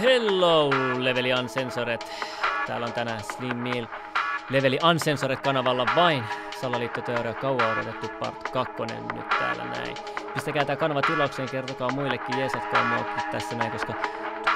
Hello, 0.00 0.70
Leveli 0.98 1.34
Uncensored. 1.34 2.00
Täällä 2.66 2.86
on 2.86 2.92
tänään 2.92 3.20
Slim 3.20 3.56
Meal 3.56 3.86
Leveli 4.50 4.78
Uncensored 4.90 5.36
kanavalla 5.36 5.86
vain 5.96 6.24
salaliittoteoria 6.60 7.34
kauan 7.34 7.72
odotettu 7.72 8.08
part 8.20 8.50
2 8.52 8.72
nyt 9.14 9.28
täällä 9.28 9.64
näin. 9.64 9.96
Pistäkää 10.34 10.64
tää 10.64 10.76
kanava 10.76 11.02
tilaukseen, 11.02 11.48
kertokaa 11.48 11.90
muillekin, 11.90 12.38
jeesatkaa 12.38 12.84
mua 12.84 13.04
tässä 13.32 13.56
näin, 13.56 13.72
koska 13.72 13.94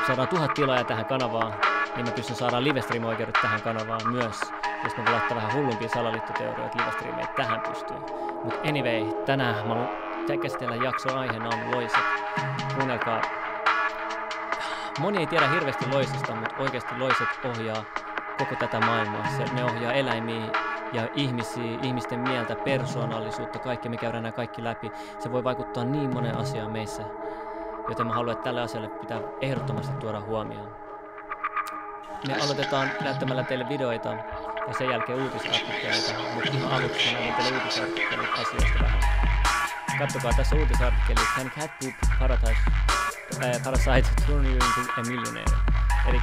saadaan 0.06 0.28
tuhat 0.28 0.54
tilaa 0.54 0.84
tähän 0.84 1.06
kanavaan, 1.06 1.54
niin 1.96 2.06
mä 2.06 2.12
pystyn 2.12 2.36
saadaan 2.36 2.64
livestream-oikeudet 2.64 3.38
tähän 3.42 3.62
kanavaan 3.62 4.12
myös. 4.12 4.40
Jos 4.84 4.96
mä 4.96 5.04
voin 5.04 5.12
laittaa 5.12 5.36
vähän 5.36 5.54
hullumpia 5.54 5.88
salaliittoteorioita 5.88 6.78
livestreameita 6.78 7.32
tähän 7.36 7.60
pystyyn. 7.60 8.00
Mut 8.44 8.60
anyway, 8.68 9.24
tänään 9.26 9.54
mä 9.54 9.74
haluan 9.74 9.88
käsitellä 10.42 10.76
jakson 10.76 11.18
aiheena 11.18 11.48
on 11.48 11.70
loiset. 11.74 12.04
Kuunnelkaa 12.76 13.47
moni 14.98 15.18
ei 15.18 15.26
tiedä 15.26 15.48
hirveästi 15.48 15.86
loisista, 15.92 16.34
mutta 16.34 16.56
oikeasti 16.58 16.98
loiset 16.98 17.28
ohjaa 17.44 17.84
koko 18.38 18.54
tätä 18.54 18.80
maailmaa. 18.80 19.26
Se, 19.36 19.44
ne 19.54 19.64
ohjaa 19.64 19.92
eläimiä 19.92 20.46
ja 20.92 21.08
ihmisiä, 21.14 21.78
ihmisten 21.82 22.20
mieltä, 22.20 22.54
persoonallisuutta, 22.54 23.58
kaikki, 23.58 23.88
me 23.88 23.96
käydään 23.96 24.22
nämä 24.22 24.32
kaikki 24.32 24.64
läpi. 24.64 24.92
Se 25.18 25.32
voi 25.32 25.44
vaikuttaa 25.44 25.84
niin 25.84 26.14
monen 26.14 26.36
asiaan 26.36 26.72
meissä, 26.72 27.02
joten 27.88 28.06
mä 28.06 28.14
haluan, 28.14 28.32
että 28.32 28.44
tälle 28.44 28.60
asialle 28.60 28.88
pitää 28.88 29.20
ehdottomasti 29.40 29.96
tuoda 29.96 30.20
huomioon. 30.20 30.76
Me 32.26 32.34
aloitetaan 32.44 32.90
näyttämällä 33.00 33.42
teille 33.42 33.68
videoita 33.68 34.08
ja 34.68 34.74
sen 34.78 34.90
jälkeen 34.90 35.22
uutisartikkeleita, 35.22 36.12
mutta 36.34 36.50
ihan 36.52 36.72
aluksi 36.72 37.12
mä 37.12 37.18
näytän 37.18 37.42
teille 37.42 37.58
uutisartikkelit 37.58 38.32
asioista 38.32 38.78
vähän. 38.82 39.00
Kattokaa 39.98 40.32
tässä 40.36 40.56
uutisartikkeli 40.56 41.20
Can 41.36 41.50
Cat 41.50 41.70
Poop 41.80 41.94
Paradise 42.18 43.07
Parasite 43.64 44.08
Turn 44.26 44.44
You 44.44 44.54
Into 44.54 44.92
a 44.96 45.02
Millionaire. 45.06 45.56
Eli 46.06 46.20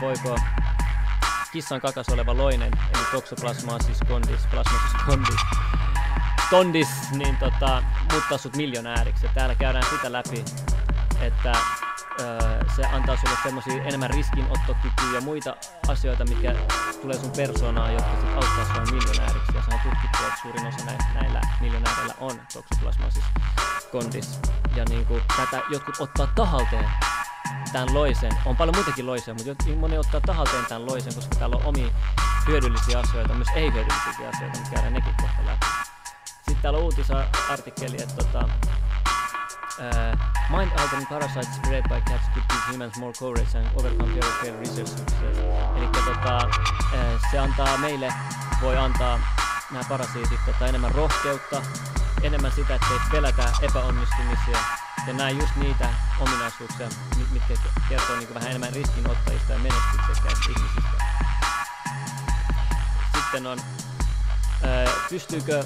voiko 0.00 0.36
kissan 1.52 1.80
kakas 1.80 2.08
oleva 2.08 2.36
loinen, 2.36 2.72
eli 2.94 3.04
Toxoplasmosis 3.12 3.98
gondis, 4.08 4.46
plasmosis 4.50 4.92
gondis, 5.06 5.40
tondis, 6.50 6.88
niin 7.10 7.36
tota, 7.36 7.82
muuttaa 8.12 8.38
sut 8.38 8.56
miljonääriksi. 8.56 9.26
Ja 9.26 9.32
täällä 9.34 9.54
käydään 9.54 9.84
sitä 9.90 10.12
läpi, 10.12 10.44
että 11.20 11.52
öö, 12.20 12.60
se 12.76 12.86
antaa 12.86 13.16
sulle 13.16 13.36
semmosia 13.42 13.82
enemmän 13.82 14.10
riskinottokykyä 14.10 15.14
ja 15.14 15.20
muita 15.20 15.56
asioita, 15.88 16.24
mikä 16.24 16.54
tulee 17.02 17.18
sun 17.18 17.32
persoonaan, 17.36 17.92
jotka 17.92 18.10
sit 18.20 18.34
auttaa 18.34 18.74
sua 18.74 18.84
miljonääriksi. 18.94 19.52
Ja 19.54 19.62
se 19.62 19.74
on 19.74 19.80
tutkittu, 19.82 20.18
että 20.26 20.40
suurin 20.42 20.66
osa 20.66 20.84
näillä, 21.14 21.40
miljonääreillä 21.60 22.14
on 22.20 22.40
toksoplasmosis 22.52 23.24
kondis. 23.92 24.40
Ja 24.76 24.84
niinku 24.88 25.20
tätä 25.36 25.62
jotkut 25.70 25.96
ottaa 26.00 26.28
tahalteen 26.34 26.90
tämän 27.72 27.94
loisen. 27.94 28.32
On 28.44 28.56
paljon 28.56 28.76
muitakin 28.76 29.06
loisia, 29.06 29.34
mutta 29.34 29.70
moni 29.76 29.98
ottaa 29.98 30.20
tahalteen 30.20 30.66
tämän 30.66 30.86
loisen, 30.86 31.14
koska 31.14 31.36
täällä 31.38 31.56
on 31.56 31.64
omia 31.64 31.88
hyödyllisiä 32.46 32.98
asioita, 32.98 33.34
myös 33.34 33.48
ei-hyödyllisiä 33.54 34.28
asioita, 34.28 34.58
mutta 34.58 34.70
käydään 34.70 34.92
nekin 34.92 35.14
kohta 35.20 35.46
läpi. 35.46 35.66
Sitten 36.36 36.62
täällä 36.62 36.78
on 36.78 36.84
uutisartikkeli, 36.84 38.02
että 38.02 38.14
tota, 38.14 38.48
uh, 39.78 40.18
mind-altering 40.50 41.08
parasites 41.08 41.56
spread 41.56 41.82
by 41.88 42.00
cats 42.10 42.28
could 42.34 42.46
give 42.48 42.72
humans 42.72 42.98
more 42.98 43.12
courage 43.12 43.58
and 43.58 43.66
overcome 43.76 44.18
of 44.18 44.40
failed 44.40 44.58
research. 44.58 44.92
Eli 45.76 45.86
tota, 45.86 46.46
uh, 46.46 47.20
se 47.30 47.38
antaa 47.38 47.76
meille, 47.78 48.12
voi 48.62 48.76
antaa 48.76 49.20
nämä 49.70 49.84
parasiitit 49.88 50.40
tota, 50.46 50.66
enemmän 50.66 50.92
rohkeutta, 50.92 51.62
enemmän 52.26 52.52
sitä, 52.52 52.74
että 52.74 52.86
ei 52.92 52.98
pelätä 53.10 53.52
epäonnistumisia. 53.62 54.58
Ja 55.06 55.12
nämä 55.12 55.30
just 55.30 55.56
niitä 55.56 55.88
ominaisuuksia, 56.20 56.88
mitkä 57.32 57.54
kertoo 57.88 58.16
niin 58.16 58.34
vähän 58.34 58.48
enemmän 58.48 58.72
riskinottajista 58.72 59.52
ja 59.52 59.58
menestyksekkäistä 59.58 60.44
ihmisistä. 60.56 61.04
Sitten 63.14 63.46
on, 63.46 63.58
ää, 64.62 64.86
pystyykö 65.10 65.64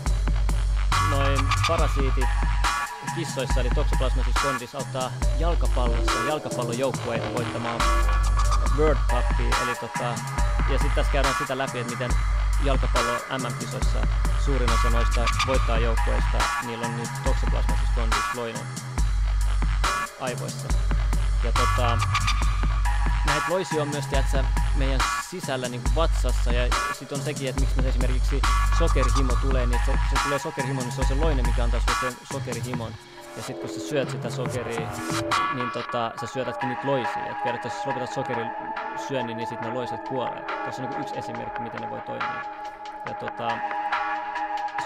noin 1.10 1.38
parasiitit 1.68 2.28
kissoissa, 3.14 3.60
eli 3.60 3.70
Toxoplasmosis 3.70 4.34
gondis, 4.42 4.74
auttaa 4.74 5.12
jalkapallossa 5.38 6.18
jalkapallojoukkueita 6.28 7.34
voittamaan 7.34 7.80
World 8.78 8.98
Cupia, 9.08 9.56
eli 9.62 9.74
tota, 9.74 10.04
ja 10.68 10.78
sitten 10.78 10.92
tässä 10.94 11.12
käydään 11.12 11.34
sitä 11.38 11.58
läpi, 11.58 11.78
että 11.78 11.92
miten 11.92 12.10
jalkapallo 12.64 13.12
MM-kisoissa 13.12 14.29
suurin 14.50 14.70
osa 14.70 14.90
noista 14.90 15.24
voittaa 15.46 15.78
joukkueista, 15.78 16.38
niillä 16.66 16.86
on 16.86 16.96
nyt 16.96 17.08
toksoplasmasis 17.24 17.88
kondis 17.94 18.34
loinen 18.34 18.62
aivoissa. 20.20 20.68
Ja 21.44 21.52
tota, 21.52 21.98
näitä 23.26 23.44
loisia 23.48 23.82
on 23.82 23.88
myös 23.88 24.06
tiedätkö, 24.06 24.44
meidän 24.76 25.00
sisällä 25.30 25.68
niin 25.68 25.82
kuin 25.82 25.94
vatsassa 25.94 26.52
ja 26.52 26.76
sitten 26.98 27.18
on 27.18 27.24
sekin, 27.24 27.48
että 27.48 27.60
miksi 27.60 27.82
me 27.82 27.88
esimerkiksi 27.88 28.42
sokerihimo 28.78 29.32
tulee, 29.42 29.66
niin 29.66 29.80
se, 29.86 29.92
se 29.92 30.22
tulee 30.24 30.38
sokerihimo, 30.38 30.80
niin 30.80 30.92
se 30.92 31.00
on 31.00 31.06
se 31.06 31.14
loinen, 31.14 31.46
mikä 31.46 31.64
antaa 31.64 31.80
sulle 32.00 32.14
sokerihimon. 32.32 32.92
Ja 33.36 33.42
sitten 33.42 33.68
kun 33.68 33.80
sä 33.80 33.88
syöt 33.88 34.10
sitä 34.10 34.30
sokeria, 34.30 34.88
niin 35.54 35.70
tota, 35.70 36.12
sä 36.20 36.26
syötätkin 36.26 36.68
niitä 36.68 36.86
loisia. 36.86 37.26
Et 37.26 37.42
periaatteessa 37.42 37.78
jos 37.78 37.86
lopetat 37.86 38.12
sokerin 38.12 38.50
syönnin, 39.08 39.36
niin 39.36 39.48
sitten 39.48 39.68
ne 39.68 39.74
loiset 39.74 40.08
kuolee. 40.08 40.42
Tuossa 40.62 40.82
on 40.82 40.90
niin 40.90 41.00
yksi 41.00 41.18
esimerkki, 41.18 41.62
miten 41.62 41.80
ne 41.80 41.90
voi 41.90 42.00
toimia. 42.00 42.42
Ja 43.06 43.14
tota, 43.14 43.58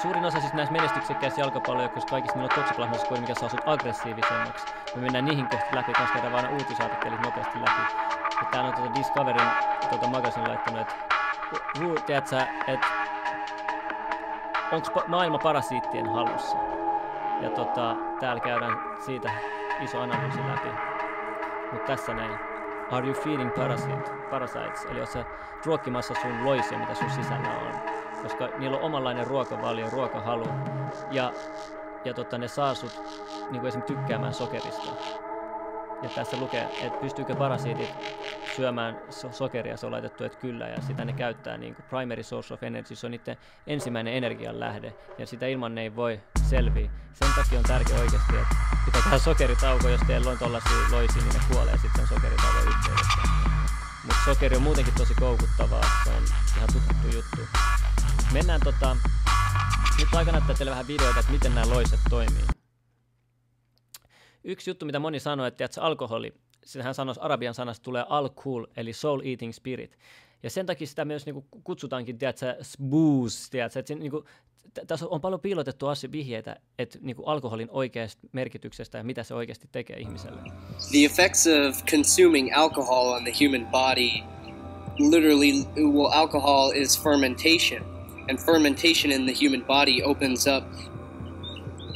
suurin 0.04 0.24
osa 0.24 0.40
siis 0.40 0.52
näistä 0.52 0.72
menestyksekkäistä 0.72 1.40
jalkapallojoukkueista 1.40 2.10
kaikista 2.10 2.38
niillä 2.38 2.52
on 2.52 2.60
toksoplasmassa 2.60 3.20
mikä 3.20 3.34
saa 3.34 3.48
sut 3.48 3.60
aggressiivisemmaksi. 3.66 4.66
Me 4.94 5.00
mennään 5.02 5.24
niihin 5.24 5.48
kohti 5.48 5.76
läpi, 5.76 5.92
koska 5.92 6.12
käydään 6.12 6.32
vaan 6.32 6.52
uutisartikkelit 6.52 7.20
nopeasti 7.20 7.58
läpi. 7.60 7.94
Ja 8.40 8.48
täällä 8.50 8.68
on 8.68 8.74
tuota 8.74 8.94
Discoverin 8.94 9.48
tuota 9.90 10.06
magasin 10.06 10.48
laittanut, 10.48 10.80
että 10.80 10.94
tiedätkö, 12.06 12.38
että 12.66 12.86
onko 14.72 15.02
maailma 15.06 15.38
parasiittien 15.38 16.12
hallussa? 16.12 16.56
Ja 17.40 17.50
tota, 17.50 17.96
täällä 18.20 18.40
käydään 18.40 18.76
siitä 19.06 19.30
iso 19.80 20.00
analyysi 20.00 20.38
läpi. 20.38 20.68
Mutta 21.72 21.86
tässä 21.86 22.14
näin. 22.14 22.38
Are 22.90 23.06
you 23.06 23.14
feeding 23.14 23.54
parasite, 23.54 24.10
parasites? 24.30 24.84
Eli 24.90 24.98
jos 24.98 25.12
sä 25.12 25.24
ruokkimassa 25.64 26.14
sun 26.22 26.44
loisia, 26.44 26.78
mitä 26.78 26.94
sun 26.94 27.10
sisällä 27.10 27.48
on. 27.48 27.93
Koska 28.24 28.48
niillä 28.58 28.76
on 28.76 28.82
omanlainen 28.82 29.26
ruokavalio, 29.26 29.90
ruokahalu. 29.90 30.48
Ja, 31.10 31.32
ja 32.04 32.14
tota, 32.14 32.38
ne 32.38 32.48
saa 32.48 32.74
sut 32.74 33.02
niin 33.50 33.60
kuin 33.60 33.68
esimerkiksi 33.68 33.94
tykkäämään 33.94 34.34
sokerista. 34.34 34.90
Ja 36.02 36.10
tässä 36.14 36.36
lukee, 36.36 36.68
että 36.82 36.98
pystyykö 37.00 37.36
parasiitit 37.36 37.94
syömään 38.56 39.00
so- 39.10 39.32
sokeria, 39.32 39.76
se 39.76 39.86
on 39.86 39.92
laitettu, 39.92 40.24
että 40.24 40.38
kyllä, 40.38 40.68
ja 40.68 40.80
sitä 40.80 41.04
ne 41.04 41.12
käyttää 41.12 41.56
niin 41.56 41.74
kuin 41.74 41.86
primary 41.90 42.22
source 42.22 42.54
of 42.54 42.62
energy, 42.62 42.94
se 42.94 43.06
on 43.06 43.10
niiden 43.10 43.36
ensimmäinen 43.66 44.14
energian 44.14 44.60
lähde, 44.60 44.94
ja 45.18 45.26
sitä 45.26 45.46
ilman 45.46 45.74
ne 45.74 45.82
ei 45.82 45.96
voi 45.96 46.20
selviä. 46.42 46.90
Sen 47.12 47.28
takia 47.36 47.58
on 47.58 47.64
tärkeää 47.64 48.00
oikeasti, 48.00 48.36
että 48.36 48.56
pitää 48.84 49.02
tehdä 49.02 49.18
sokeritauko, 49.18 49.88
jos 49.88 50.00
teillä 50.06 50.30
on 50.30 50.38
tuollaisia 50.38 50.76
loisia, 50.90 51.22
niin 51.22 51.34
ne 51.34 51.40
kuolee 51.52 51.78
sitten 51.78 52.06
sokeritauon 52.06 52.68
yhteydessä. 52.68 53.18
Mutta 54.04 54.24
sokeri 54.24 54.56
on 54.56 54.62
muutenkin 54.62 54.94
tosi 54.94 55.14
koukuttavaa, 55.14 55.82
se 56.04 56.10
on 56.10 56.22
ihan 56.56 56.68
tutkittu 56.72 57.16
juttu. 57.16 57.73
Mennään 58.32 58.60
tota, 58.64 58.96
nyt 59.98 60.14
aika 60.14 60.32
näyttää 60.32 60.56
teille 60.56 60.70
vähän 60.70 60.86
videoita, 60.86 61.20
että 61.20 61.32
miten 61.32 61.54
nämä 61.54 61.70
loiset 61.70 62.00
toimii. 62.10 62.44
Yksi 64.44 64.70
juttu, 64.70 64.86
mitä 64.86 64.98
moni 64.98 65.20
sanoo, 65.20 65.46
että 65.46 65.58
tiedätkö, 65.58 65.80
alkoholi, 65.80 66.34
sitähän 66.64 66.94
sanoisi 66.94 67.20
arabian 67.20 67.54
sanasta 67.54 67.82
tulee 67.82 68.04
alkohol, 68.08 68.66
eli 68.76 68.92
soul 68.92 69.20
eating 69.24 69.52
spirit. 69.52 69.98
Ja 70.42 70.50
sen 70.50 70.66
takia 70.66 70.86
sitä 70.86 71.04
myös 71.04 71.26
niin 71.26 71.34
kuin, 71.34 71.46
kutsutaankin, 71.64 72.18
tiedätkö, 72.18 72.56
booze, 72.82 73.50
tiedätkö, 73.50 73.78
että 73.78 73.94
niin 73.94 74.12
tässä 74.86 75.06
on 75.08 75.20
paljon 75.20 75.40
piilotettu 75.40 75.86
asia 75.86 76.12
vihjeitä, 76.12 76.56
että 76.78 76.98
niin 77.02 77.16
kuin 77.16 77.28
alkoholin 77.28 77.68
oikeasta 77.70 78.26
merkityksestä 78.32 78.98
ja 78.98 79.04
mitä 79.04 79.22
se 79.22 79.34
oikeasti 79.34 79.68
tekee 79.72 79.96
ihmiselle. 79.96 80.42
The 80.90 81.04
effects 81.04 81.46
of 81.46 81.84
consuming 81.84 82.56
alcohol 82.56 83.12
on 83.12 83.24
the 83.24 83.32
human 83.44 83.66
body, 83.70 84.10
literally, 84.98 85.52
well, 85.92 86.10
alcohol 86.12 86.72
is 86.74 87.02
fermentation. 87.02 87.93
And 88.28 88.40
fermentation 88.40 89.10
in 89.10 89.26
the 89.26 89.32
human 89.32 89.62
body 89.62 90.02
opens 90.02 90.46
up 90.46 90.66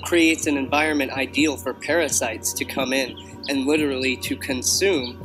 creates 0.04 0.46
an 0.46 0.56
environment 0.56 1.12
ideal 1.12 1.56
for 1.56 1.74
parasites 1.74 2.52
to 2.54 2.64
come 2.64 2.92
in 2.92 3.16
and 3.48 3.66
literally 3.66 4.16
to 4.16 4.36
consume 4.36 5.22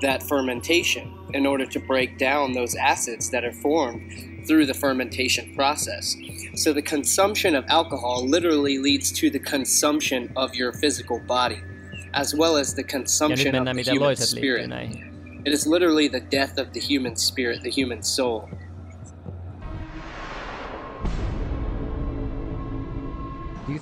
that 0.00 0.22
fermentation 0.22 1.12
in 1.32 1.46
order 1.46 1.66
to 1.66 1.78
break 1.78 2.18
down 2.18 2.52
those 2.52 2.74
acids 2.74 3.30
that 3.30 3.44
are 3.44 3.52
formed 3.52 4.46
through 4.46 4.66
the 4.66 4.74
fermentation 4.74 5.54
process. 5.54 6.16
So 6.54 6.72
the 6.72 6.82
consumption 6.82 7.54
of 7.54 7.64
alcohol 7.68 8.26
literally 8.26 8.78
leads 8.78 9.12
to 9.12 9.30
the 9.30 9.38
consumption 9.38 10.32
of 10.36 10.54
your 10.54 10.72
physical 10.72 11.18
body, 11.20 11.60
as 12.14 12.34
well 12.34 12.56
as 12.56 12.74
the 12.74 12.84
consumption 12.84 13.54
of 13.54 13.64
the 13.64 13.82
human 13.82 14.16
spirit. 14.16 14.70
It 15.44 15.52
is 15.52 15.66
literally 15.66 16.08
the 16.08 16.20
death 16.20 16.58
of 16.58 16.72
the 16.72 16.80
human 16.80 17.16
spirit, 17.16 17.62
the 17.62 17.70
human 17.70 18.02
soul. 18.02 18.48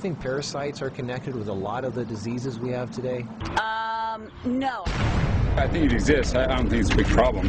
Think 0.04 0.20
parasites 0.20 0.82
are 0.82 0.90
connected 0.90 1.34
with 1.34 1.48
a 1.48 1.52
lot 1.52 1.82
of 1.82 1.94
the 1.94 2.04
diseases 2.04 2.58
we 2.58 2.68
have 2.68 2.90
today? 2.90 3.24
Um, 3.56 4.30
no. 4.44 4.82
I 5.56 5.66
think 5.66 5.86
it 5.86 5.92
exists. 5.94 6.34
I 6.34 6.44
I 6.44 6.56
don't 6.58 6.68
think 6.68 6.82
it's 6.82 6.92
a 6.92 6.96
big 6.96 7.06
problem. 7.06 7.48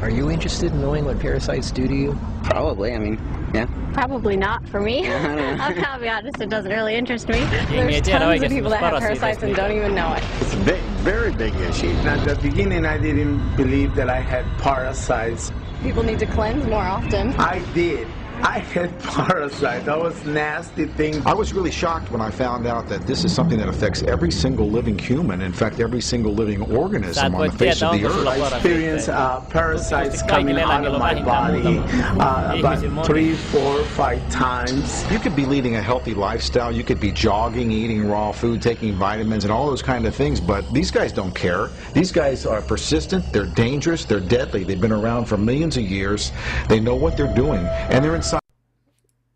Are 0.00 0.08
you 0.08 0.30
interested 0.30 0.72
in 0.72 0.80
knowing 0.80 1.04
what 1.04 1.20
parasites 1.20 1.70
do 1.70 1.86
to 1.86 1.94
you? 1.94 2.18
Probably. 2.44 2.94
I 2.94 2.98
mean, 2.98 3.20
yeah. 3.52 3.66
Probably 3.92 4.38
not 4.38 4.66
for 4.70 4.80
me. 4.80 5.06
I'll 5.08 6.00
be 6.00 6.08
honest, 6.08 6.40
it 6.40 6.48
doesn't 6.48 6.72
really 6.72 6.94
interest 6.94 7.28
me. 7.28 7.40
There's 7.68 8.00
tiedä 8.00 8.18
tons 8.18 8.42
of 8.42 8.48
people 8.48 8.70
that 8.70 8.80
have 8.80 8.98
parasites 8.98 9.42
and 9.42 9.54
don't 9.54 9.72
even 9.72 9.94
know 9.94 10.14
it. 10.14 10.24
It's 10.40 10.54
a 10.54 10.64
big, 10.64 10.80
very 11.04 11.30
big 11.30 11.54
issue. 11.56 11.92
At 12.08 12.24
the 12.26 12.36
beginning, 12.36 12.86
I 12.86 12.96
didn't 12.96 13.54
believe 13.54 13.94
that 13.96 14.08
I 14.08 14.20
had 14.20 14.46
parasites. 14.62 15.52
People 15.82 16.04
need 16.04 16.20
to 16.20 16.26
cleanse 16.26 16.64
more 16.64 16.88
often. 16.96 17.34
I 17.34 17.58
did. 17.74 18.08
I 18.42 18.60
had 18.60 18.98
parasites. 19.00 19.84
That 19.84 19.98
was 19.98 20.24
nasty 20.24 20.86
thing. 20.86 21.20
I 21.26 21.34
was 21.34 21.52
really 21.52 21.70
shocked 21.70 22.10
when 22.10 22.22
I 22.22 22.30
found 22.30 22.66
out 22.66 22.88
that 22.88 23.06
this 23.06 23.24
is 23.24 23.34
something 23.34 23.58
that 23.58 23.68
affects 23.68 24.02
every 24.04 24.30
single 24.30 24.70
living 24.70 24.98
human, 24.98 25.42
in 25.42 25.52
fact, 25.52 25.78
every 25.78 26.00
single 26.00 26.32
living 26.32 26.62
organism 26.72 27.34
et 27.34 27.38
on 27.38 27.46
the 27.48 27.52
face 27.52 27.82
of 27.82 27.92
the 27.92 28.06
earth. 28.06 28.26
I 28.26 28.54
experienced 28.54 29.10
uh, 29.10 29.40
parasites 29.40 30.22
coming 30.22 30.58
out 30.58 30.86
of 30.86 30.98
my 30.98 31.22
body 31.22 31.78
uh, 31.78 32.58
about 32.58 33.06
three, 33.06 33.34
four, 33.34 33.84
five 33.84 34.26
times. 34.30 35.04
You 35.12 35.18
could 35.18 35.36
be 35.36 35.44
leading 35.44 35.76
a 35.76 35.82
healthy 35.82 36.14
lifestyle, 36.14 36.74
you 36.74 36.82
could 36.82 37.00
be 37.00 37.12
jogging, 37.12 37.70
eating 37.70 38.08
raw 38.08 38.32
food, 38.32 38.62
taking 38.62 38.94
vitamins, 38.94 39.44
and 39.44 39.52
all 39.52 39.66
those 39.66 39.82
kind 39.82 40.06
of 40.06 40.14
things, 40.14 40.40
but 40.40 40.70
these 40.72 40.90
guys 40.90 41.12
don't 41.12 41.34
care. 41.34 41.68
These 41.92 42.10
guys 42.10 42.46
are 42.46 42.62
persistent, 42.62 43.30
they're 43.34 43.44
dangerous, 43.44 44.06
they're 44.06 44.18
deadly. 44.18 44.64
They've 44.64 44.80
been 44.80 44.92
around 44.92 45.26
for 45.26 45.36
millions 45.36 45.76
of 45.76 45.82
years, 45.82 46.32
they 46.70 46.80
know 46.80 46.94
what 46.94 47.18
they're 47.18 47.34
doing, 47.34 47.66
and 47.90 48.02
they're 48.02 48.16
inside 48.16 48.29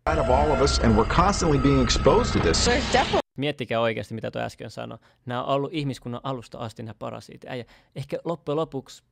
of 0.07 0.29
all 0.29 0.51
of 0.51 0.61
us, 0.61 0.79
and 0.79 0.95
we're 0.95 1.05
constantly 1.15 1.57
being 1.57 1.81
exposed 1.81 2.33
to 2.33 2.39
this. 2.39 2.67
There's 2.67 2.93
definitely 2.93 3.19
Miettikää 3.37 3.79
oikeasti, 3.79 4.13
mitä 4.13 4.31
tuo 4.31 4.41
äsken 4.41 4.71
sanoi. 4.71 4.97
Nämä 5.25 5.43
on 5.43 5.55
ollut 5.55 5.73
ihmiskunnan 5.73 6.21
alusta 6.23 6.57
asti 6.57 6.83
nämä 6.83 6.93
parasiitit. 6.99 7.49
Äijä, 7.49 7.65
ehkä 7.95 8.17
loppujen 8.25 8.55
lopuksi, 8.55 9.03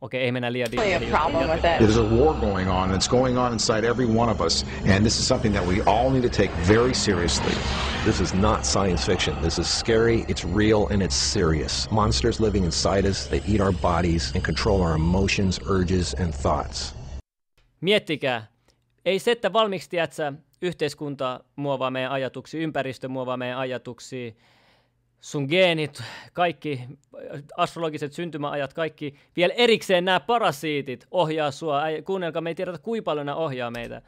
okei, 0.00 0.22
ei 0.22 0.32
mennä 0.32 0.52
liian 0.52 0.68
a 0.68 0.72
diippiin 0.72 1.10
problem 1.10 1.50
with 1.50 1.64
it. 1.64 1.88
There's 1.88 1.98
a 1.98 2.16
war 2.16 2.34
going 2.34 2.70
on, 2.70 2.90
and 2.90 3.02
it's 3.02 3.10
going 3.10 3.38
on 3.38 3.52
inside 3.52 3.84
every 3.84 4.06
one 4.06 4.32
of 4.32 4.40
us, 4.40 4.66
and 4.94 5.02
this 5.02 5.18
is 5.18 5.28
something 5.28 5.54
that 5.54 5.66
we 5.66 5.82
all 5.86 6.10
need 6.10 6.22
to 6.22 6.36
take 6.36 6.52
very 6.68 6.94
seriously. 6.94 7.54
This 8.04 8.20
is 8.20 8.34
not 8.34 8.64
science 8.64 9.06
fiction. 9.12 9.36
This 9.42 9.58
is 9.58 9.78
scary, 9.78 10.24
it's 10.28 10.44
real, 10.54 10.86
and 10.90 11.02
it's 11.02 11.32
serious. 11.32 11.90
Monsters 11.90 12.40
living 12.40 12.64
inside 12.64 13.08
us, 13.08 13.28
they 13.28 13.42
eat 13.46 13.60
our 13.60 13.72
bodies 13.72 14.32
and 14.34 14.44
control 14.44 14.82
our 14.82 14.96
emotions, 14.96 15.60
urges, 15.70 16.14
and 16.20 16.34
thoughts. 16.34 16.94
Miettikää, 17.80 18.53
ei 19.04 19.18
se, 19.18 19.30
että 19.30 19.52
valmiiksi 19.52 19.90
tiedätkö, 19.90 20.32
yhteiskunta 20.62 21.40
muovaa 21.56 21.90
meidän 21.90 22.12
ajatuksia, 22.12 22.60
ympäristö 22.60 23.08
muovaa 23.08 23.36
meidän 23.36 23.58
ajatuksia, 23.58 24.32
sun 25.20 25.46
geenit, 25.48 26.02
kaikki 26.32 26.80
astrologiset 27.56 28.12
syntymäajat, 28.12 28.74
kaikki, 28.74 29.14
vielä 29.36 29.54
erikseen 29.56 30.04
nämä 30.04 30.20
parasiitit 30.20 31.06
ohjaa 31.10 31.50
sua. 31.50 31.82
Kuunnelkaa, 32.04 32.42
me 32.42 32.50
ei 32.50 32.54
tiedetä, 32.54 32.78
kuinka 32.78 33.04
paljon 33.04 33.26
nämä 33.26 33.36
ohjaa 33.36 33.70
meitä. 33.70 34.02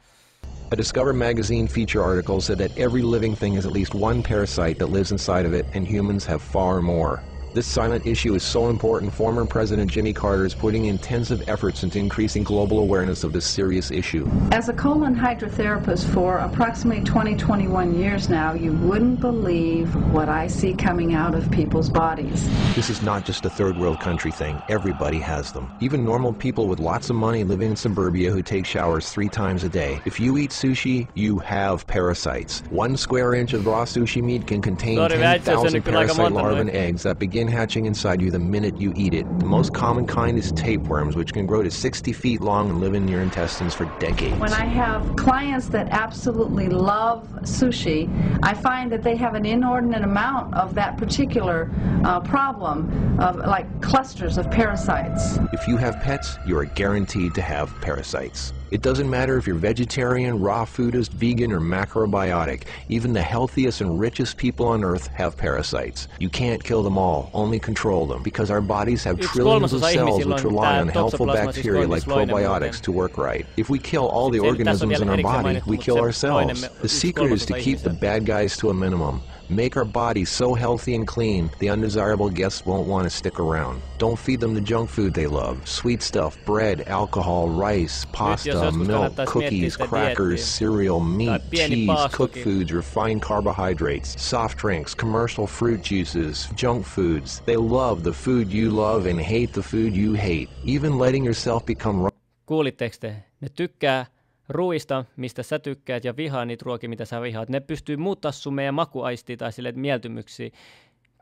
A 0.71 0.77
Discover 0.77 1.13
magazine 1.13 1.67
feature 1.67 2.03
article 2.03 2.41
said 2.41 2.59
that 2.59 2.79
every 2.79 3.01
living 3.11 3.35
thing 3.37 3.55
has 3.55 3.65
at 3.65 3.71
least 3.71 3.95
one 3.95 4.21
parasite 4.29 4.75
that 4.75 4.91
lives 4.91 5.11
inside 5.11 5.47
of 5.47 5.53
it, 5.53 5.65
and 5.75 5.87
humans 5.87 6.27
have 6.27 6.39
far 6.39 6.81
more. 6.81 7.19
This 7.57 7.65
silent 7.65 8.05
issue 8.05 8.35
is 8.35 8.43
so 8.43 8.69
important, 8.69 9.11
former 9.11 9.43
President 9.43 9.89
Jimmy 9.89 10.13
Carter 10.13 10.45
is 10.45 10.53
putting 10.53 10.85
intensive 10.85 11.49
efforts 11.49 11.81
into 11.81 11.97
increasing 11.97 12.43
global 12.43 12.77
awareness 12.77 13.23
of 13.23 13.33
this 13.33 13.47
serious 13.47 13.89
issue. 13.89 14.29
As 14.51 14.69
a 14.69 14.73
colon 14.73 15.15
hydrotherapist 15.15 16.05
for 16.13 16.37
approximately 16.37 17.03
20, 17.03 17.35
21 17.35 17.97
years 17.97 18.29
now, 18.29 18.53
you 18.53 18.73
wouldn't 18.73 19.19
believe 19.19 19.95
what 20.13 20.29
I 20.29 20.45
see 20.45 20.75
coming 20.75 21.15
out 21.15 21.33
of 21.33 21.49
people's 21.49 21.89
bodies. 21.89 22.47
This 22.75 22.91
is 22.91 23.01
not 23.01 23.25
just 23.25 23.43
a 23.43 23.49
third 23.49 23.75
world 23.75 23.99
country 23.99 24.29
thing. 24.29 24.61
Everybody 24.69 25.17
has 25.17 25.51
them. 25.51 25.71
Even 25.79 26.05
normal 26.05 26.33
people 26.33 26.67
with 26.67 26.79
lots 26.79 27.09
of 27.09 27.15
money 27.15 27.43
living 27.43 27.71
in 27.71 27.75
suburbia 27.75 28.29
who 28.29 28.43
take 28.43 28.67
showers 28.67 29.09
three 29.09 29.29
times 29.29 29.63
a 29.63 29.69
day. 29.69 29.99
If 30.05 30.19
you 30.19 30.37
eat 30.37 30.51
sushi, 30.51 31.07
you 31.15 31.39
have 31.39 31.87
parasites. 31.87 32.61
One 32.69 32.95
square 32.95 33.33
inch 33.33 33.53
of 33.53 33.65
raw 33.65 33.83
sushi 33.85 34.21
meat 34.21 34.45
can 34.45 34.61
contain 34.61 34.97
Sorry, 34.97 35.17
mä 35.17 35.39
10,000 35.39 35.73
nyt 35.73 35.83
kyllä 35.83 35.99
aika 35.99 36.13
parasite 36.13 36.21
monta 36.21 36.43
larvae 36.43 36.61
and 36.61 36.69
eggs 36.69 37.01
that 37.01 37.17
begin 37.17 37.46
hatching 37.47 37.85
inside 37.85 38.21
you 38.21 38.31
the 38.31 38.39
minute 38.39 38.79
you 38.79 38.93
eat 38.95 39.13
it. 39.13 39.25
The 39.39 39.45
most 39.45 39.73
common 39.73 40.05
kind 40.05 40.37
is 40.37 40.51
tapeworms, 40.53 41.15
which 41.15 41.33
can 41.33 41.45
grow 41.45 41.63
to 41.63 41.71
60 41.71 42.13
feet 42.13 42.41
long 42.41 42.69
and 42.69 42.79
live 42.79 42.93
in 42.93 43.07
your 43.07 43.21
intestines 43.21 43.73
for 43.73 43.85
decades. 43.85 44.37
When 44.39 44.53
I 44.53 44.65
have 44.65 45.15
clients 45.15 45.67
that 45.69 45.87
absolutely 45.89 46.69
love 46.69 47.27
sushi, 47.41 48.09
I 48.43 48.53
find 48.53 48.91
that 48.91 49.03
they 49.03 49.15
have 49.15 49.35
an 49.35 49.45
inordinate 49.45 50.03
amount 50.03 50.53
of 50.53 50.75
that 50.75 50.97
particular 50.97 51.71
uh, 52.03 52.19
problem 52.21 53.19
of 53.19 53.37
like 53.37 53.81
clusters 53.81 54.37
of 54.37 54.49
parasites. 54.49 55.39
If 55.51 55.67
you 55.67 55.77
have 55.77 55.99
pets, 55.99 56.39
you 56.43 56.57
are 56.57 56.65
guaranteed 56.65 57.33
to 57.35 57.41
have 57.41 57.79
parasites. 57.81 58.53
It 58.69 58.81
doesn't 58.81 59.09
matter 59.09 59.37
if 59.37 59.47
you're 59.47 59.55
vegetarian, 59.55 60.39
raw 60.39 60.65
foodist, 60.65 61.09
vegan, 61.11 61.51
or 61.53 61.61
macrobiotic. 61.61 62.63
Even 62.89 63.13
the 63.13 63.21
healthiest 63.21 63.79
and 63.81 63.99
richest 63.99 64.35
people 64.37 64.67
on 64.67 64.83
earth 64.83 65.07
have 65.07 65.37
parasites. 65.37 66.07
You 66.19 66.29
can't 66.29 66.61
kill 66.63 66.83
them 66.83 66.97
all, 66.97 67.29
only 67.33 67.59
control 67.59 68.05
them, 68.05 68.23
because 68.23 68.51
our 68.51 68.61
bodies 68.61 69.03
have 69.05 69.19
trillions 69.19 69.71
of 69.71 69.83
cells 69.83 70.25
which 70.25 70.43
rely 70.43 70.79
on 70.79 70.89
helpful 70.89 71.27
bacteria 71.27 71.87
like 71.87 72.03
probiotics 72.03 72.81
to 72.81 72.91
work 72.91 73.17
right. 73.17 73.45
If 73.55 73.69
we 73.69 73.79
kill 73.79 74.07
all 74.07 74.29
the 74.29 74.39
organisms 74.39 74.99
in 74.99 75.09
our 75.09 75.17
body, 75.21 75.61
we 75.65 75.77
kill 75.77 75.95
mutta 75.95 76.13
se 76.13 76.27
toinen 76.27 76.49
ourselves. 76.49 76.69
The 76.81 76.89
secret 76.89 77.31
is 77.31 77.45
to 77.45 77.59
keep 77.59 77.79
the 77.79 77.89
bad 77.91 78.25
guys 78.25 78.57
to 78.57 78.69
a 78.69 78.73
minimum. 78.73 79.21
Make 79.49 79.77
our 79.77 79.85
bodies 79.85 80.29
so 80.29 80.53
healthy 80.53 80.93
and 80.93 81.07
clean, 81.07 81.49
the 81.59 81.69
undesirable 81.69 82.29
guests 82.29 82.65
won't 82.65 82.85
want 82.85 83.05
to 83.05 83.09
stick 83.09 83.39
around. 83.39 83.81
Don't 83.97 84.19
feed 84.19 84.41
them 84.41 84.53
the 84.53 84.61
junk 84.61 84.89
food 84.89 85.13
they 85.13 85.25
love. 85.25 85.65
Sweet 85.65 86.01
stuff, 86.01 86.37
bread, 86.45 86.83
alcohol, 86.87 87.47
rice, 87.47 88.05
pasta, 88.11 88.71
milk, 88.73 89.15
cookies, 89.25 89.77
crackers, 89.77 90.43
cereal, 90.43 90.99
meat, 90.99 91.41
cheese, 91.53 91.89
cooked 92.11 92.37
foods, 92.37 92.73
refined 92.73 93.21
carbohydrates, 93.21 94.21
soft 94.21 94.57
drinks, 94.57 94.93
commercial 94.93 95.47
fruit 95.47 95.81
juices, 95.81 96.49
junk 96.55 96.85
foods. 96.85 97.41
They 97.45 97.55
love 97.55 98.03
the 98.03 98.13
food 98.13 98.51
you 98.51 98.69
love 98.69 99.05
and 99.05 99.19
hate 99.19 99.53
the 99.53 99.63
food 99.63 99.95
you 99.95 100.13
hate. 100.13 100.49
Even 100.65 100.97
letting 100.97 101.23
yourself 101.23 101.65
become 101.65 102.09
Kuulitteko 102.47 102.97
te? 102.99 103.15
Ne 103.41 103.49
tykkää 103.49 104.05
ruuista, 104.49 105.05
mistä 105.15 105.43
sä 105.43 105.59
tykkäät, 105.59 106.05
ja 106.05 106.17
vihaa 106.17 106.45
niitä 106.45 106.63
ruokia, 106.65 106.89
mitä 106.89 107.05
sä 107.05 107.21
vihaat. 107.21 107.49
Ne 107.49 107.59
pystyy 107.59 107.97
muuttaa 107.97 108.31
sun 108.31 108.53
meidän 108.53 108.73
makuaistia 108.73 109.37
tai 109.37 109.51
sille 109.51 109.71
mieltymyksiä. 109.71 110.49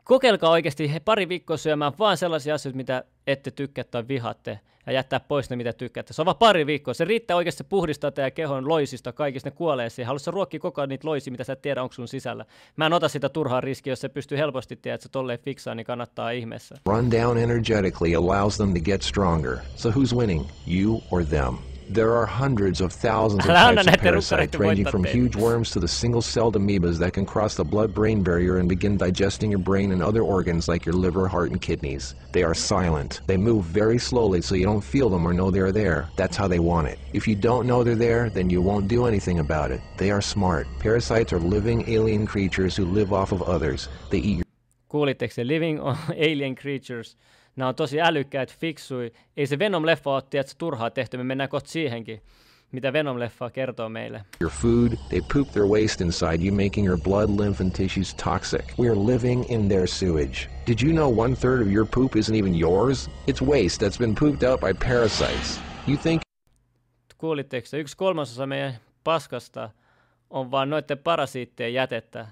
Kokeilkaa 0.04 0.50
oikeasti 0.50 0.92
he 0.92 1.00
pari 1.00 1.28
viikkoa 1.28 1.56
syömään 1.56 1.92
vaan 1.98 2.16
sellaisia 2.16 2.54
asioita, 2.54 2.76
mitä 2.76 3.04
ette 3.26 3.50
tykkää 3.50 3.84
tai 3.84 4.08
vihaatte, 4.08 4.60
ja 4.86 4.92
jättää 4.92 5.20
pois 5.20 5.50
ne, 5.50 5.56
mitä 5.56 5.72
tykkäätte. 5.72 6.12
Se 6.12 6.22
on 6.22 6.26
vaan 6.26 6.36
pari 6.36 6.66
viikkoa. 6.66 6.94
Se 6.94 7.04
riittää 7.04 7.36
oikeasti 7.36 7.64
puhdistaa 7.64 8.10
teidän 8.10 8.32
kehon 8.32 8.68
loisista 8.68 9.12
kaikista, 9.12 9.50
ne 9.50 9.56
kuolee 9.56 9.90
siihen. 9.90 10.06
Haluatko 10.06 10.24
sä 10.24 10.30
ruokkia 10.30 10.60
koko 10.60 10.80
ajan 10.80 10.88
niitä 10.88 11.08
loisia, 11.08 11.30
mitä 11.30 11.44
sä 11.44 11.52
et 11.52 11.62
tiedä, 11.62 11.82
onko 11.82 11.92
sun 11.92 12.08
sisällä. 12.08 12.44
Mä 12.76 12.86
en 12.86 12.92
ota 12.92 13.08
sitä 13.08 13.28
turhaa 13.28 13.60
riskiä, 13.60 13.90
jos 13.92 14.00
se 14.00 14.08
pystyy 14.08 14.38
helposti 14.38 14.76
tiedä, 14.76 14.94
että 14.94 15.02
se 15.02 15.08
tolleen 15.08 15.38
fiksaa, 15.38 15.74
niin 15.74 15.86
kannattaa 15.86 16.30
ihmeessä. 16.30 16.74
run 16.86 17.10
down 17.10 17.38
energetically 17.38 18.14
allows 18.14 18.56
them 18.56 18.74
to 18.74 18.80
get 18.80 19.02
stronger. 19.02 19.56
So 19.76 19.90
who's 19.90 20.16
winning, 20.16 20.44
you 20.66 21.02
or 21.10 21.24
them? 21.24 21.75
There 21.88 22.14
are 22.14 22.26
hundreds 22.26 22.80
of 22.80 22.92
thousands 22.92 23.44
of 23.44 23.50
types 23.54 23.86
of 23.86 24.00
parasites, 24.00 24.54
ranging 24.56 24.86
from 24.86 25.04
huge 25.04 25.36
worms 25.36 25.70
to 25.70 25.80
the 25.80 25.88
single-celled 25.88 26.56
amoebas 26.56 26.98
that 26.98 27.12
can 27.12 27.24
cross 27.24 27.54
the 27.54 27.64
blood-brain 27.64 28.22
barrier 28.22 28.58
and 28.58 28.68
begin 28.68 28.96
digesting 28.96 29.50
your 29.50 29.60
brain 29.60 29.92
and 29.92 30.02
other 30.02 30.22
organs 30.22 30.68
like 30.68 30.84
your 30.84 30.94
liver, 30.94 31.28
heart, 31.28 31.50
and 31.50 31.60
kidneys. 31.60 32.14
They 32.32 32.42
are 32.42 32.54
silent. 32.54 33.20
They 33.26 33.36
move 33.36 33.64
very 33.64 33.98
slowly 33.98 34.42
so 34.42 34.54
you 34.54 34.64
don't 34.64 34.82
feel 34.82 35.08
them 35.08 35.26
or 35.26 35.32
know 35.32 35.50
they're 35.50 35.72
there. 35.72 36.08
That's 36.16 36.36
how 36.36 36.48
they 36.48 36.58
want 36.58 36.88
it. 36.88 36.98
If 37.12 37.28
you 37.28 37.36
don't 37.36 37.66
know 37.66 37.84
they're 37.84 37.94
there, 37.94 38.30
then 38.30 38.50
you 38.50 38.60
won't 38.60 38.88
do 38.88 39.06
anything 39.06 39.38
about 39.38 39.70
it. 39.70 39.80
They 39.96 40.10
are 40.10 40.20
smart. 40.20 40.66
Parasites 40.80 41.32
are 41.32 41.40
living 41.40 41.88
alien 41.88 42.26
creatures 42.26 42.76
who 42.76 42.84
live 42.84 43.12
off 43.12 43.32
of 43.32 43.42
others. 43.42 43.88
They 44.10 44.18
eat 44.18 44.36
your 44.38 44.46
Kuulitteko 44.88 45.32
se 45.32 45.44
Living 45.44 45.80
on 45.80 45.96
Alien 46.14 46.54
Creatures? 46.54 47.16
Nämä 47.56 47.68
on 47.68 47.74
tosi 47.74 48.00
älykkäät, 48.00 48.56
fiksui. 48.58 49.12
Ei 49.36 49.46
se 49.46 49.58
Venom-leffa 49.58 50.10
ole 50.10 50.22
tiedätkö, 50.30 50.54
turhaa 50.58 50.90
tehty, 50.90 51.16
me 51.16 51.24
mennään 51.24 51.48
kohta 51.48 51.70
siihenkin, 51.70 52.22
mitä 52.72 52.92
Venom-leffa 52.92 53.50
kertoo 53.50 53.88
meille. 53.88 54.24
your 54.40 54.52
food, 54.52 54.92
they 55.08 55.20
poop 55.34 55.48
their 55.52 55.66
waste 55.66 56.04
inside 56.04 56.44
you, 56.44 56.54
making 56.64 56.86
your 56.86 56.98
blood, 57.00 57.30
lymph, 57.40 57.60
and 57.60 57.70
tissues 57.70 58.14
toxic. 58.14 58.64
We 58.78 58.88
are 58.88 58.96
living 59.06 59.44
in 59.50 59.68
their 59.68 59.86
sewage. 59.86 60.48
Did 60.66 60.78
you 60.82 60.92
know 60.92 61.20
one 61.24 61.36
third 61.36 61.62
of 61.62 61.72
your 61.72 61.86
poop 61.94 62.16
isn't 62.16 62.34
even 62.38 62.54
yours? 62.60 63.10
It's 63.26 63.42
waste 63.42 63.86
that's 63.86 63.98
been 63.98 64.14
pooped 64.14 64.50
out 64.50 64.60
by 64.60 64.72
parasites. 64.88 65.60
You 65.86 65.96
think 65.96 66.22
Kuulitteko 67.18 67.66
se? 67.66 67.78
Yksi 67.78 67.96
kolmasosa 67.96 68.46
meidän 68.46 68.74
paskasta 69.04 69.70
on 70.30 70.50
vaan 70.50 70.70
noiden 70.70 70.98
parasiittien 70.98 71.74
jätettä. 71.74 72.26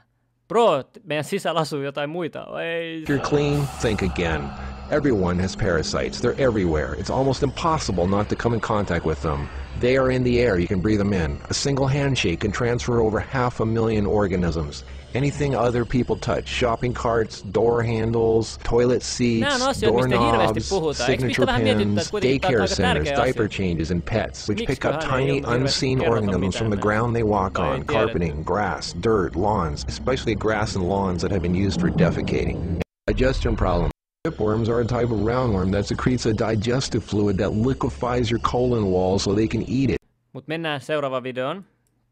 Bro, 0.49 0.85
meidän 1.05 1.25
sisällä 1.25 1.61
asuu 1.61 1.81
jotain 1.83 2.11
muita. 2.11 2.47
Ei. 2.63 3.05
you're 3.09 3.29
clean? 3.29 3.69
Think 3.81 4.03
again. 4.03 4.43
Everyone 4.91 5.39
has 5.39 5.57
parasites. 5.57 6.21
They're 6.21 6.39
everywhere. 6.39 6.95
It's 6.95 7.09
almost 7.09 7.43
impossible 7.43 8.07
not 8.07 8.29
to 8.29 8.37
come 8.37 8.53
in 8.53 8.61
contact 8.61 9.07
with 9.07 9.23
them. 9.23 9.49
They 9.81 9.97
are 9.97 10.11
in 10.11 10.23
the 10.25 10.41
air. 10.41 10.59
You 10.59 10.67
can 10.67 10.81
breathe 10.81 10.99
them 10.99 11.15
in. 11.15 11.41
A 11.49 11.55
single 11.55 11.87
handshake 11.87 12.41
can 12.41 12.53
transfer 12.53 13.01
over 13.01 13.19
half 13.19 13.61
a 13.61 13.67
million 13.67 14.05
organisms. 14.05 14.85
Anything 15.15 15.55
other 15.55 15.87
people 15.87 16.17
touch, 16.17 16.49
shopping 16.49 16.93
carts, 16.93 17.41
door 17.43 17.83
handles, 17.83 18.59
toilet 18.63 19.03
seats, 19.03 19.81
doorknobs, 19.81 20.67
signature 20.99 21.47
pins, 21.47 22.11
daycare 22.11 22.69
centers, 22.69 23.09
diaper 23.11 23.49
changes, 23.49 23.91
and 23.91 24.05
pets, 24.05 24.49
which 24.49 24.67
pick 24.67 24.85
up 24.85 25.01
tiny 25.01 25.39
unseen 25.47 26.01
organisms 26.01 26.57
from 26.57 26.69
the 26.69 26.77
ground 26.77 27.17
they 27.17 27.23
walk 27.23 27.59
on, 27.59 27.85
carpeting, 27.85 28.43
grass, 28.43 28.93
dirt, 28.95 29.35
lawns, 29.35 29.85
especially 29.89 30.35
grass 30.35 30.75
and 30.75 30.87
lawns 30.87 31.23
that 31.23 31.31
have 31.31 31.43
been 31.43 31.55
used 31.55 31.81
for 31.81 31.91
defecating. 31.91 32.83
Digestion 33.07 33.57
problem. 33.57 33.91
Whipworms 34.27 34.71
are 34.71 34.81
a 34.81 34.87
type 34.87 35.11
of 35.11 35.19
roundworm 35.21 35.71
that 35.73 35.85
secretes 35.85 36.25
a 36.25 36.33
digestive 36.33 37.05
fluid 37.05 37.37
that 37.37 37.51
liquefies 37.51 38.31
your 38.31 38.41
colon 38.41 38.87
wall 38.87 39.19
so 39.19 39.35
they 39.35 39.47
can 39.47 39.63
eat 39.69 39.91
it. 39.91 39.99
Mut 40.33 40.49
mennään 40.49 40.81
seuraavaan 40.81 41.23
videoon. 41.23 41.65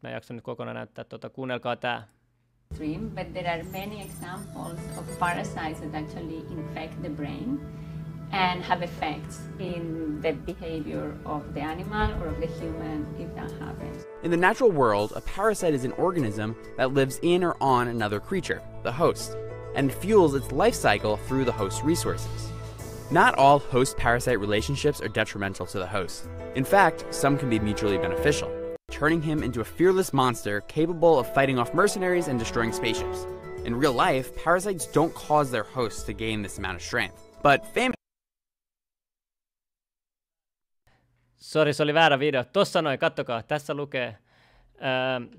Mä 0.02 0.09
en 0.09 0.14
jaksa 0.14 0.35
nyt 0.35 0.45
kokonaan 0.45 0.75
näyttää 0.75 1.04
tota, 1.04 1.31
kuunnelkaa 1.31 1.76
tää. 1.76 2.09
but 3.14 3.33
there 3.33 3.49
are 3.49 3.62
many 3.62 4.00
examples 4.00 4.78
of 4.99 5.19
parasites 5.19 5.81
that 5.81 5.95
actually 5.95 6.45
infect 6.50 7.02
the 7.02 7.09
brain 7.09 7.61
and 8.31 8.62
have 8.62 8.85
effects 8.85 9.40
in 9.59 10.19
the 10.23 10.33
behavior 10.33 11.14
of 11.25 11.42
the 11.54 11.62
animal 11.62 12.11
or 12.21 12.28
of 12.28 12.37
the 12.40 12.49
human 12.61 13.07
if 13.19 13.35
that 13.35 13.52
happens. 13.61 14.04
In 14.23 14.31
the 14.31 14.37
natural 14.37 14.71
world, 14.71 15.12
a 15.16 15.21
parasite 15.21 15.75
is 15.75 15.85
an 15.85 15.92
organism 15.92 16.54
that 16.76 16.92
lives 16.92 17.19
in 17.23 17.42
or 17.45 17.57
on 17.61 17.88
another 17.88 18.21
creature, 18.21 18.61
the 18.83 18.92
host, 18.92 19.37
and 19.75 19.93
fuels 19.93 20.35
its 20.35 20.52
life 20.52 20.75
cycle 20.75 21.17
through 21.17 21.45
the 21.45 21.52
host's 21.52 21.85
resources. 21.85 22.52
Not 23.11 23.35
all 23.38 23.59
host 23.59 23.97
parasite 23.97 24.41
relationships 24.41 25.00
are 25.00 25.09
detrimental 25.09 25.67
to 25.67 25.79
the 25.79 25.87
host. 25.87 26.29
In 26.55 26.64
fact, 26.64 27.05
some 27.11 27.38
can 27.38 27.50
be 27.50 27.59
mutually 27.59 27.99
beneficial 27.99 28.50
turning 28.93 29.23
him 29.23 29.43
into 29.43 29.61
a 29.61 29.64
fearless 29.64 30.12
monster 30.12 30.61
capable 30.69 31.19
of 31.19 31.26
fighting 31.35 31.59
off 31.59 31.75
mercenaries 31.75 32.29
and 32.29 32.38
destroying 32.38 32.73
spaceships. 32.73 33.26
In 33.64 33.75
real 33.75 33.93
life, 33.93 34.31
parasites 34.45 34.87
don't 34.87 35.14
cause 35.14 35.50
their 35.50 35.64
hosts 35.64 36.05
to 36.05 36.12
gain 36.12 36.43
this 36.43 36.59
amount 36.59 36.76
of 36.76 36.83
strength. 36.83 37.19
But 37.43 37.67
famous 37.75 37.97
Sori, 41.37 41.73
se 41.73 41.83
oli 41.83 41.95
väärä 41.95 42.19
video. 42.19 42.45
Tossa 42.45 42.83
noin, 42.83 42.99
kattokaa, 42.99 43.43
tässä 43.43 43.75
lukee. 43.75 44.19
Öö, 44.75 45.38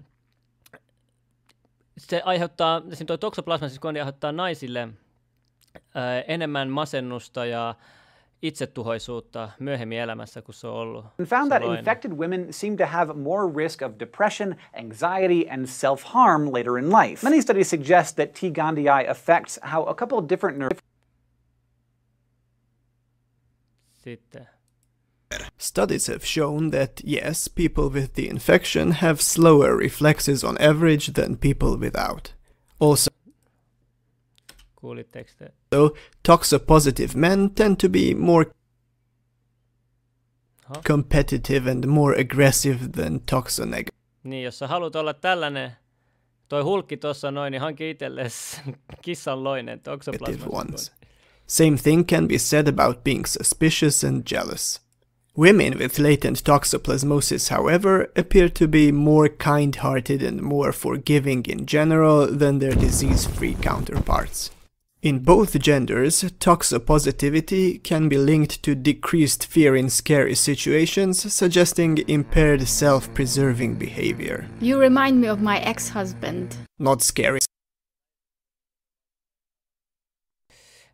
se 2.14 2.22
aiheuttaa, 2.26 2.82
siinä 2.94 3.06
tuo 3.06 3.18
toksoplasma 3.18 3.68
siis 3.68 3.86
aiheuttaa 3.86 4.32
naisille 4.32 4.90
öö, 5.96 6.24
enemmän 6.28 6.70
masennusta 6.70 7.46
ja 7.46 7.76
itsetuhoisuutta 8.42 9.50
myöhemmin 9.60 10.00
elämässä, 10.00 10.42
kun 10.42 10.54
se 10.54 10.68
on 10.68 10.74
ollut. 10.74 11.06
And 11.06 11.28
found 11.28 11.52
that 11.52 11.64
infected 11.64 12.12
women 12.12 12.54
seem 12.54 12.78
to 12.78 12.86
have 12.86 13.14
more 13.14 13.64
risk 13.64 13.82
of 13.82 13.92
depression, 14.00 14.56
anxiety, 14.74 15.50
and 15.50 15.66
self-harm 15.66 16.54
later 16.54 16.78
in 16.78 16.90
life. 16.90 17.30
Many 17.30 17.42
studies 17.42 17.70
suggest 17.70 18.16
that 18.16 18.34
T. 18.34 18.40
gondii 18.62 19.10
affects 19.10 19.60
how 19.74 19.90
a 19.90 19.96
couple 19.96 20.18
of 20.18 20.30
different 20.30 20.58
nerve 20.58 20.78
Sitten. 23.94 24.48
Studies 25.58 26.08
have 26.08 26.26
shown 26.26 26.72
that 26.72 27.02
yes, 27.04 27.48
people 27.48 27.90
with 27.90 28.14
the 28.14 28.30
infection 28.30 28.92
have 28.92 29.22
slower 29.22 29.78
reflexes 29.78 30.44
on 30.44 30.58
average 30.58 31.14
than 31.14 31.38
people 31.38 31.78
without. 31.78 32.34
Also? 32.80 33.12
So, 35.74 35.96
toxopositive 36.24 37.16
men 37.16 37.50
tend 37.50 37.80
to 37.80 37.90
be 37.90 38.14
more 38.14 38.46
huh? 40.66 40.82
competitive 40.84 41.68
and 41.68 41.88
more 41.88 42.14
aggressive 42.14 42.92
than 42.92 43.20
toxonegative. 43.20 43.94
Niin, 44.24 44.44
jos 44.44 44.60
sä 44.60 44.68
haluat 44.68 44.96
olla 44.96 45.14
tällainen, 45.14 45.72
toi 46.48 46.62
hulkki 46.64 46.98
tuossa 46.98 47.32
noin, 47.32 47.52
niin 47.52 47.62
hanki 47.62 47.90
itsellesi 47.90 48.62
kissanloinen 49.02 49.80
toxoplasma. 49.80 50.64
Same 51.48 51.78
thing 51.78 52.06
can 52.06 52.28
be 52.28 52.38
said 52.38 52.68
about 52.68 53.04
being 53.04 53.26
suspicious 53.26 54.04
and 54.04 54.24
jealous. 54.32 54.82
Women 55.36 55.80
with 55.80 55.98
latent 55.98 56.44
toxoplasmosis, 56.44 57.50
however, 57.50 58.12
appear 58.16 58.50
to 58.50 58.68
be 58.68 58.92
more 58.92 59.28
kind-hearted 59.30 60.22
and 60.22 60.40
more 60.44 60.72
forgiving 60.72 61.44
in 61.46 61.66
general 61.66 62.28
than 62.28 62.60
their 62.60 62.76
disease-free 62.76 63.56
counterparts. 63.56 64.52
In 65.02 65.20
both 65.20 65.60
genders, 65.60 66.22
toxopositivity 66.40 67.82
can 67.84 68.10
be 68.10 68.18
linked 68.18 68.62
to 68.62 68.76
decreased 68.76 69.48
fear 69.48 69.76
in 69.76 69.90
scary 69.90 70.36
situations, 70.36 71.34
suggesting 71.34 71.98
impaired 72.08 72.68
self-preserving 72.68 73.76
behavior. 73.76 74.48
You 74.62 74.80
remind 74.80 75.20
me 75.20 75.30
of 75.30 75.42
my 75.42 75.60
ex-husband. 75.60 76.56
Not 76.78 77.02
scary 77.02 77.40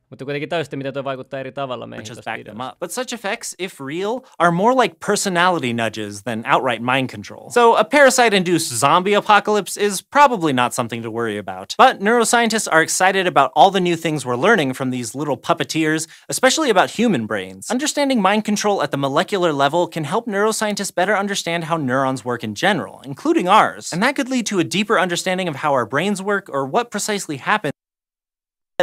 Mutta 0.09 0.25
kuitenkin 0.25 0.49
täysin, 0.49 0.79
miten 0.79 0.93
tuo 0.93 1.03
vaikuttaa 1.03 1.39
eri 1.39 1.51
tavalla 1.51 1.87
meihin 1.87 2.05
just 2.05 2.23
back 2.25 2.43
them 2.45 2.59
up. 2.59 2.79
But 2.79 2.91
such 2.91 3.13
effects, 3.13 3.55
if 3.59 3.79
real, 3.79 4.21
are 4.39 4.51
more 4.51 4.73
like 4.73 4.95
personality 5.05 5.73
nudges 5.73 6.23
than 6.23 6.43
outright 6.45 6.81
mind 6.81 7.09
control. 7.09 7.49
So 7.49 7.75
a 7.75 7.83
parasite-induced 7.83 8.79
zombie 8.79 9.13
apocalypse 9.13 9.77
is 9.77 10.01
probably 10.01 10.53
not 10.53 10.73
something 10.73 11.03
to 11.03 11.11
worry 11.11 11.37
about. 11.37 11.75
But 11.77 11.99
neuroscientists 11.99 12.67
are 12.71 12.81
excited 12.81 13.27
about 13.27 13.51
all 13.55 13.69
the 13.71 13.79
new 13.79 13.95
things 13.95 14.25
we're 14.25 14.35
learning 14.35 14.73
from 14.73 14.89
these 14.89 15.13
little 15.13 15.37
puppeteers, 15.37 16.07
especially 16.27 16.71
about 16.71 16.89
human 16.89 17.27
brains. 17.27 17.69
Understanding 17.69 18.19
mind 18.19 18.45
control 18.45 18.81
at 18.81 18.89
the 18.89 18.97
molecular 18.97 19.53
level 19.53 19.87
can 19.87 20.05
help 20.05 20.25
neuroscientists 20.25 20.95
better 20.95 21.15
understand 21.15 21.65
how 21.65 21.77
neurons 21.77 22.25
work 22.25 22.43
in 22.43 22.55
general, 22.55 23.01
including 23.05 23.47
ours. 23.47 23.93
And 23.93 24.01
that 24.01 24.15
could 24.15 24.29
lead 24.29 24.47
to 24.47 24.59
a 24.59 24.63
deeper 24.63 24.97
understanding 24.97 25.47
of 25.47 25.55
how 25.57 25.73
our 25.73 25.85
brains 25.85 26.19
work 26.19 26.49
or 26.49 26.65
what 26.65 26.89
precisely 26.89 27.37
happens 27.37 27.73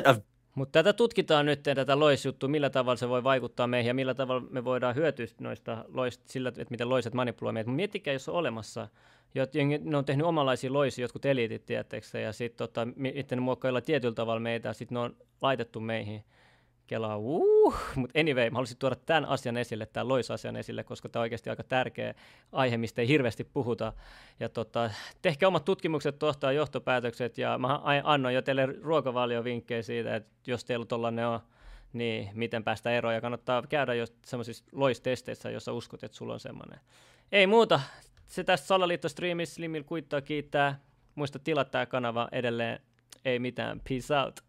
of 0.04 0.22
Mutta 0.56 0.72
tätä 0.72 0.92
tutkitaan 0.92 1.46
nyt, 1.46 1.62
tätä 1.62 1.98
loisjuttua, 1.98 2.48
millä 2.48 2.70
tavalla 2.70 2.96
se 2.96 3.08
voi 3.08 3.24
vaikuttaa 3.24 3.66
meihin 3.66 3.88
ja 3.88 3.94
millä 3.94 4.14
tavalla 4.14 4.46
me 4.50 4.64
voidaan 4.64 4.94
hyötyä 4.94 5.26
noista 5.40 5.84
loist, 5.94 6.20
sillä, 6.28 6.48
että 6.48 6.66
miten 6.70 6.88
loiset 6.88 7.14
manipuloivat 7.14 7.54
meitä. 7.54 7.70
Mutta 7.70 7.76
miettikää, 7.76 8.12
jos 8.12 8.28
on 8.28 8.34
olemassa, 8.34 8.88
ne 9.84 9.96
on 9.96 10.04
tehnyt 10.04 10.26
omanlaisia 10.26 10.72
loisia, 10.72 11.04
jotkut 11.04 11.24
eliitit, 11.24 11.66
tiedättekö, 11.66 12.20
ja 12.20 12.32
sitten 12.32 12.58
tota, 12.58 12.86
ne 13.30 13.40
muokkailla 13.40 13.80
tietyllä 13.80 14.14
tavalla 14.14 14.40
meitä, 14.40 14.72
sitten 14.72 14.94
ne 14.94 15.00
on 15.00 15.16
laitettu 15.42 15.80
meihin– 15.80 16.24
kelaa, 16.86 17.16
uh, 17.16 17.76
mutta 17.94 18.20
anyway, 18.20 18.50
mä 18.50 18.54
haluaisin 18.54 18.78
tuoda 18.78 18.96
tämän 18.96 19.24
asian 19.24 19.56
esille, 19.56 19.86
tämän 19.86 20.08
loisasian 20.08 20.56
esille, 20.56 20.84
koska 20.84 21.08
tämä 21.08 21.20
on 21.20 21.22
oikeasti 21.22 21.50
aika 21.50 21.64
tärkeä 21.64 22.14
aihe, 22.52 22.76
mistä 22.76 23.02
ei 23.02 23.08
hirveästi 23.08 23.44
puhuta. 23.44 23.92
Ja 24.40 24.48
tota, 24.48 24.90
tehkää 25.22 25.46
omat 25.46 25.64
tutkimukset 25.64 26.18
tuosta 26.18 26.52
johtopäätökset, 26.52 27.38
ja 27.38 27.58
mä 27.58 27.80
annoin 28.04 28.34
jo 28.34 28.42
teille 28.42 28.66
ruokavaliovinkkejä 28.82 29.82
siitä, 29.82 30.16
että 30.16 30.30
jos 30.46 30.64
teillä 30.64 30.86
tuollainen 30.86 31.26
on, 31.26 31.40
niin 31.92 32.30
miten 32.34 32.64
päästä 32.64 32.90
eroon, 32.90 33.14
ja 33.14 33.20
kannattaa 33.20 33.62
käydä 33.68 33.94
jo 33.94 34.06
semmoisissa 34.24 34.64
loistesteissä, 34.72 35.50
jossa 35.50 35.72
uskot, 35.72 36.04
että 36.04 36.16
sulla 36.16 36.32
on 36.32 36.40
semmoinen. 36.40 36.80
Ei 37.32 37.46
muuta, 37.46 37.80
se 38.26 38.44
tästä 38.44 38.66
Salaliitto-striimissä 38.66 39.54
Slimil 39.54 39.84
kuittaa 39.84 40.20
kiittää. 40.20 40.80
Muista 41.14 41.38
tilata 41.38 41.70
tämä 41.70 41.86
kanava 41.86 42.28
edelleen, 42.32 42.80
ei 43.24 43.38
mitään, 43.38 43.80
peace 43.88 44.14
out. 44.14 44.40